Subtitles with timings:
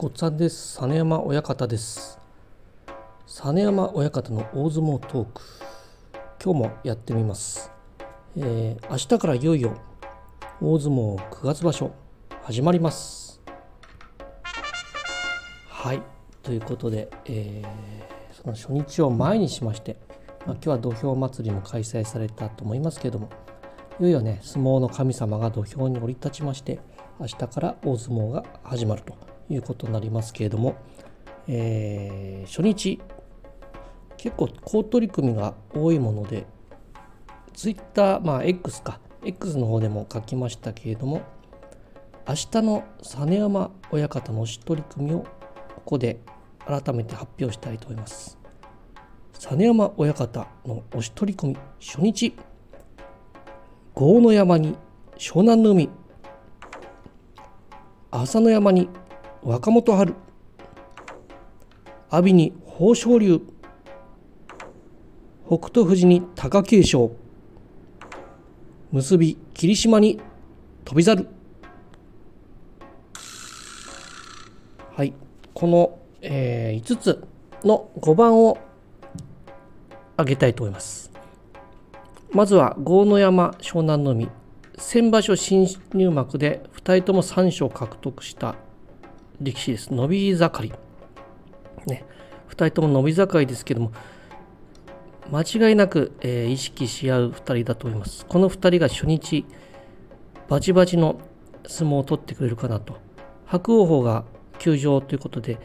[0.00, 0.80] ごっつぁんです。
[0.80, 2.18] 実山親方です。
[3.26, 5.42] 実山親方の大相撲トーク。
[6.42, 7.70] 今日もやってみます、
[8.34, 9.76] えー明日からいよいよ
[10.62, 11.92] 大相撲9月場所
[12.44, 13.42] 始まります。
[15.68, 16.00] はい。
[16.42, 19.98] ということで、えーその初日を前にしまして、
[20.46, 23.28] まあ、今日は土俵祭りも開催されたと思いますけれども
[24.00, 26.80] いよいよね相撲の神様が土俵に降り立ちまして
[27.18, 29.29] 明日から大相撲が始まると。
[29.50, 30.76] いうことになりますけれども、
[31.46, 33.00] えー初日
[34.16, 36.46] 結構好取り組みが多いもので
[37.54, 41.22] ツイッターまあ X か X の方でも書きましたけれども
[42.28, 45.28] 明日の実山親方の推し取り組みをこ
[45.84, 46.20] こで
[46.66, 48.38] 改めて発表したいと思います。
[49.32, 52.34] 実山親方の推し取り組み初日
[53.94, 54.76] 郷の山に
[55.16, 55.88] 湘南の海
[58.10, 58.90] 朝の山に
[59.42, 60.14] 若元春。
[62.10, 63.40] 阿炎に豊昇龍。
[65.46, 67.10] 北勝富士に貴景勝。
[68.92, 70.20] 結び霧島に
[70.84, 71.26] 翔猿。
[74.94, 75.14] はい
[75.54, 77.24] この、え5つ
[77.64, 78.58] の5番を
[80.18, 81.10] 挙げたいと思います。
[82.32, 84.28] まずは郷の山湘南の海。
[84.76, 88.54] 先場所新入幕で2人とも3勝獲得した
[89.40, 89.92] 力士です。
[89.92, 90.74] 伸び盛り。
[91.86, 92.04] ね。
[92.48, 93.92] 2人とも伸び盛りですけども
[95.30, 98.26] 間違いなく、えー意識し合う2人だと思います。
[98.26, 99.46] この2人が初日
[100.48, 101.20] バチバチの
[101.66, 102.98] 相撲を取ってくれるかなと。
[103.46, 104.24] 白鵬鵬が
[104.58, 105.58] 休場ということで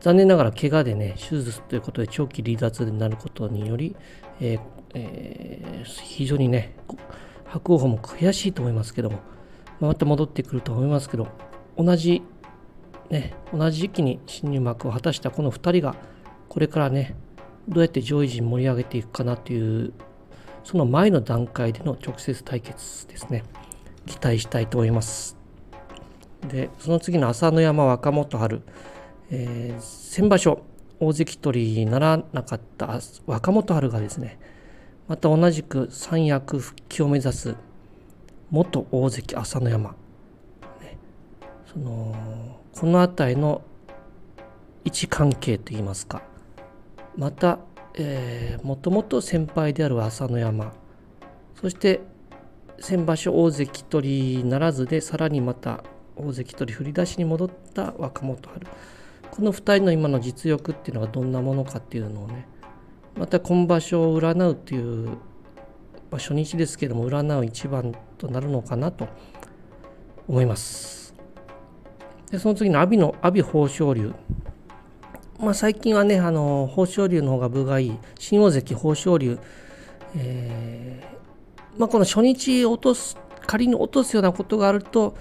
[0.00, 3.96] 残念ながら怪我でね手術ということで長期離脱になることにより、
[4.40, 4.60] えー
[4.94, 6.76] えー非常にね
[7.46, 9.18] 白鵬鵬も悔しいと思いますけども
[9.80, 11.26] また戻ってくると思いますけど
[11.76, 12.22] 同じ
[13.10, 15.96] ね同じ時期に新入幕を果たしたこの2人が
[16.48, 17.14] これからね
[17.68, 19.92] どうやって上位陣盛り上げていくかなという
[20.64, 23.42] その前の段階での直接対決ですね。
[24.06, 25.36] 期待したいと思います。
[26.48, 28.62] でその次の朝乃山若元春、
[29.30, 30.62] えー先場所
[30.98, 34.38] 大関取りにならなかった若元春がですね
[35.08, 37.56] また同じく三役復帰を目指す
[38.50, 39.90] 元大関朝乃山、
[40.80, 40.98] ね
[41.72, 42.14] その
[42.74, 43.62] この辺りの
[44.84, 46.22] 位置関係といいますか。
[47.16, 47.58] また、
[47.94, 50.72] えーもともと先輩である朝乃山。
[51.60, 52.00] そして
[52.80, 55.84] 先場所大関取りならずでさらにまた
[56.16, 58.66] 大関取り振り出しに戻った若元春。
[59.30, 62.46] この2人の今の実力っていうのがどんなものかっていうのをね
[63.16, 65.14] また今場所を占うっていう、ま
[66.12, 69.08] あ、初日ですけども占う一番となるのかなと
[70.28, 71.01] 思います。
[72.32, 74.14] でその次の阿炎の阿炎豊昇龍。
[75.38, 79.38] まあ、最近はね、あの豊昇龍の方が分がいい、新大関豊昇龍、
[80.16, 85.14] えーまあ、この初日落とす、仮に落とすようなことがあると、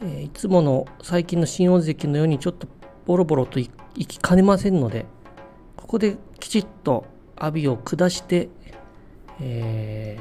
[0.00, 2.66] えーいつもの最近の新大関のようにちょっと
[3.04, 5.04] ボロボロといきかねませんので、
[5.76, 7.04] ここできちっと
[7.36, 8.48] 阿炎を下して、
[9.40, 10.16] え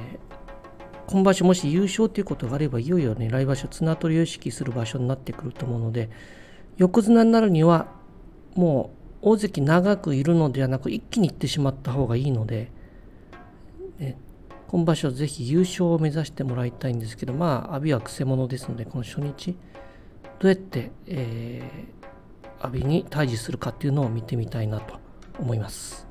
[1.07, 6.09] 今場所もし優勝ということがあれば、いよいよね、来場所綱取りを意識する場所になってくると思うので、
[6.77, 7.87] 横綱になるには、
[8.55, 8.91] も
[9.23, 12.71] う大関長くいるのではなく一気にいってしまった方がいいので、
[13.99, 14.17] ね、
[14.67, 19.55] 今場所ぜひ優勝を目指してもらいたいんですけどまあ阿炎はくせ者ですのでこの初日
[20.39, 21.97] どうやって、えー
[22.59, 24.95] 阿炎に対峙するかっていうのを見てみたいなと
[25.39, 26.07] 思います。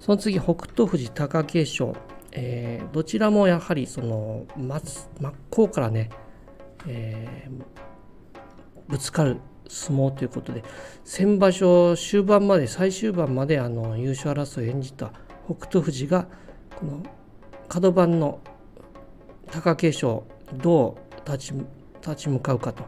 [0.00, 1.92] その次北勝富士貴景勝、
[2.32, 6.10] えーどちらもやはりその真っ向からね、
[6.86, 7.82] えー
[8.88, 9.38] ぶつかる
[9.68, 10.62] 相撲ということで
[11.04, 15.12] 先場所終盤まで最終盤まであの優勝争いを演じた
[15.46, 16.26] 北勝富士が
[16.78, 17.02] この
[17.68, 18.40] 角番の
[19.50, 20.22] 貴景勝
[20.62, 21.54] どう立ち
[22.02, 22.84] 立ち向かうかと。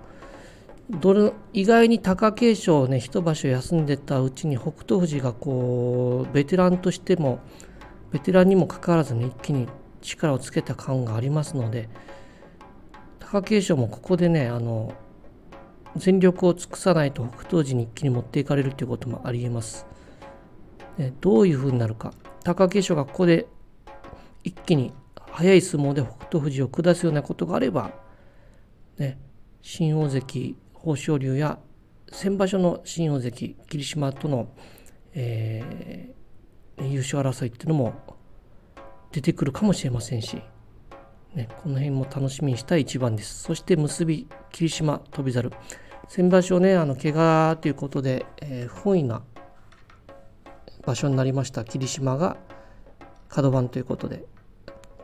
[0.91, 7.39] どれ意外に貴景勝をね一場所休んでたうちに北勝富士がこうベテランとしても
[8.15, 9.67] ベテランにもかかわらずね一気に
[10.01, 11.89] 力をつけた感がありますので
[13.19, 14.95] 貴景勝もここでねあの
[15.97, 19.87] 全力を尽くさないと北東寺に一気に持っていかれるということもありえます。
[20.97, 22.15] ねどういうふうになるか
[22.45, 23.49] 貴景勝がここで
[24.45, 24.93] 一気に
[25.33, 27.91] 速い相撲で北勝富士を下すようなことがあれば、
[28.97, 29.19] ね、
[29.61, 31.59] 新大関豊昇龍や
[32.13, 34.47] 先場所の新大関霧島との、
[35.15, 36.24] えー
[36.79, 37.95] 優勝争いっていうのも
[39.13, 40.43] 出てくるかもしれませんし、
[41.35, 43.43] ね、この辺も楽しみにしたい一番です。
[43.43, 45.53] そして結び霧島翔猿。
[46.09, 49.23] 先場所ねあの怪我ということで、えー、不本意な
[50.85, 51.65] 場所になりました。
[51.65, 52.37] 霧島が
[53.29, 54.25] 角番ということで。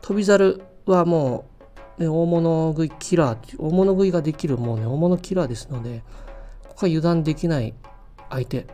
[0.01, 1.45] 翔猿はも
[1.97, 6.03] う、ね、大物食いキラー大物食いができるもうね大物キラーですので
[6.67, 7.73] ここは油断できない
[8.29, 8.65] 相手。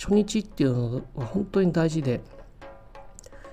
[0.00, 2.22] 初日っていうのは本当に大事で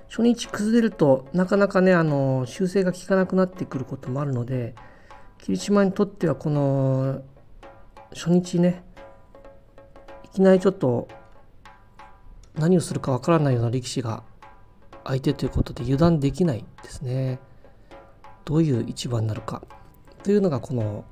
[0.07, 4.73] 初日崩れるとなかなかねあの修正が効かなくなってくることもあるので
[5.39, 7.21] 霧島にとってはこの
[8.13, 8.81] 初日ね
[10.23, 11.09] いきなりちょっと
[12.55, 14.23] 何をするかわからないような力士が
[15.03, 17.39] 相手ということで油断できないですね。
[18.45, 19.63] どういう一番になるか
[20.23, 21.03] というのがこの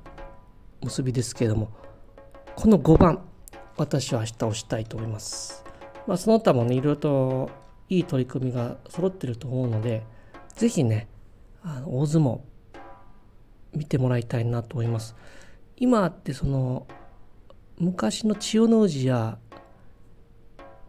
[0.82, 1.68] 結びですけれども
[2.54, 3.35] この5番。
[3.76, 5.64] 私は明日押したいと思います。
[6.06, 7.50] まあ、その他もね、いろいろと
[7.88, 10.04] いい取り組みが揃ってると思うので、
[10.54, 11.08] 是非ね、
[11.62, 12.40] あの大相撲
[13.74, 15.14] 見てもらいたいなと思います。
[15.76, 16.86] 今ってその
[17.78, 19.38] 昔の千代の富士や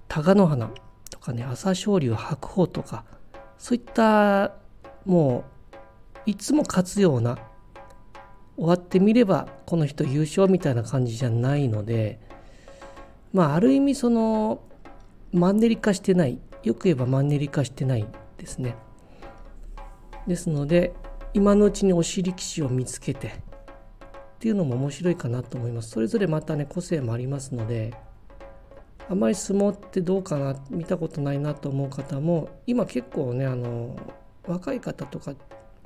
[0.07, 0.71] 貴乃花
[1.09, 3.03] とかね朝青龍白鵬とか
[3.57, 4.53] そういった
[5.05, 5.43] も
[6.25, 7.37] ういつも勝つような
[8.55, 12.19] 終わってみればこの人優勝みたいな感じじゃないので
[13.33, 14.61] まあある意味その
[15.33, 16.39] マンネリ化してない。
[16.63, 18.07] よく言えばマンネリ化してない
[18.37, 18.75] ですね。
[20.27, 20.93] ですので
[21.33, 23.31] 今のうちに推し力士を見つけてっ
[24.39, 25.89] ていうのも面白いかなと思います。
[25.91, 27.93] それぞれまたね個性もありますので
[29.09, 33.95] あまり相撲ってどうかな見たことないなと思う方も今結構ねあの
[34.45, 35.33] 若い方とか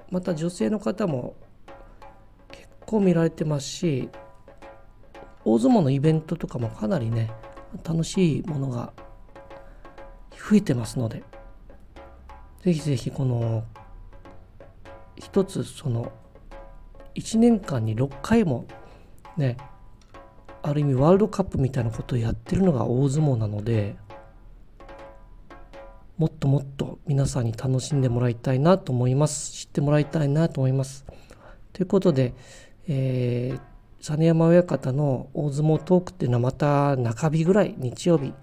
[0.10, 1.36] また女性の方も
[2.52, 4.10] 結構見られてますし
[5.44, 7.32] 大相撲のイベントとかもかなりね
[7.84, 8.94] 楽しいものが
[10.32, 11.24] 増えてますので
[12.64, 13.64] ぜひぜひこの
[15.16, 16.12] 一つその
[17.16, 18.66] 1年間に6回も
[19.38, 19.58] ね
[20.64, 23.96] ある意味ワールドカップみたいなことをやってるのが大相撲なので
[26.18, 29.54] もっともっと皆さんに楽しんでもらいたいなと思います。
[29.54, 31.04] 知ってもらいたいなと思います。
[31.74, 32.36] ということで、
[32.88, 33.71] えー
[34.02, 38.34] 実山親方の大相撲トークっていうのはまた中日ぐらい日曜日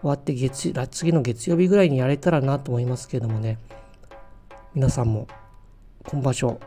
[0.00, 3.58] 終わって月次の月曜日ぐらいにやれたらなと思いますけれどもね。
[4.72, 5.26] 皆さんも
[6.12, 6.60] 今場所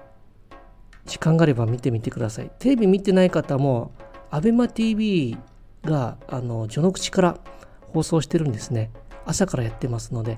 [1.06, 2.52] 時間があれば見てみてください。
[2.60, 3.92] テレビ見てない方も
[4.32, 5.38] ABEMATV
[5.84, 7.38] があの序の口から
[7.94, 8.92] 放送してるんですね。
[9.26, 10.38] 朝からやってますので。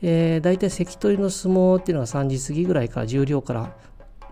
[0.00, 3.72] で大体関取の相撲っていうのは3時過ぎぐらいから重量から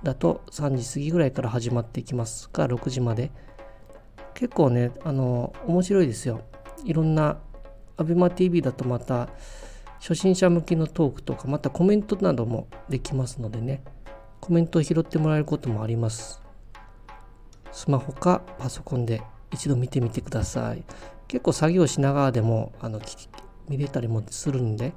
[0.05, 3.33] だと3時過ぎぐらいから始まっていきますが6時まで。
[4.35, 6.43] 結構ねあの面白いですよ。
[6.85, 7.39] いろんな
[7.97, 9.29] ABEMATV だとまた
[10.01, 13.83] 初心者向きのトークとかまたコメントなどもできますのでね。
[14.41, 16.43] コメントを拾ってもらえることもあります。
[17.73, 20.85] スマホかパソコンで一度見てみてください。
[21.27, 23.01] 結構作業しながらでもあの
[23.69, 24.93] 見れたりもするんで。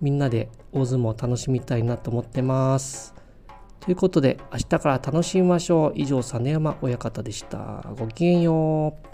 [0.00, 3.14] みんなで大相撲を楽しみたいなと思ってます。
[3.80, 5.92] ということで明日から楽しみましょう。
[5.94, 7.84] 以上、実山親方でした。
[7.98, 9.13] ごきげんよう。